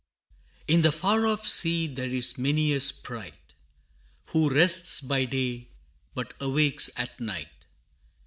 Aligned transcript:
In 0.67 0.81
the 0.81 0.91
far 0.91 1.27
off 1.27 1.45
sea 1.47 1.85
there 1.85 2.09
is 2.09 2.35
many 2.35 2.73
a 2.73 2.79
sprite, 2.79 3.53
Who 4.29 4.49
rests 4.49 4.99
by 4.99 5.25
day, 5.25 5.67
but 6.15 6.33
awakes 6.41 6.89
at 6.97 7.19
night. 7.19 7.67